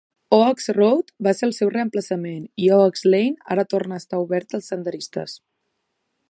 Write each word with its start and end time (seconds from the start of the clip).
Oaks 0.35 0.69
Road 0.77 1.11
va 1.27 1.33
ser 1.39 1.45
el 1.47 1.53
seu 1.57 1.69
reemplaçament 1.75 2.41
i 2.63 2.71
Oaks 2.79 3.05
Lane 3.15 3.47
ara 3.57 3.67
torna 3.75 3.99
a 4.01 4.03
estar 4.05 4.23
obert 4.25 4.57
als 4.61 4.73
senderistes. 4.75 5.37